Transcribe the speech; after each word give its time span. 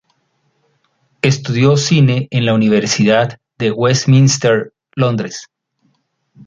Estudió 1.21 1.77
cine 1.77 2.27
en 2.31 2.47
la 2.47 2.55
Universidad 2.55 3.39
de 3.59 3.69
Westminster, 3.69 4.73
Londres. 4.95 5.45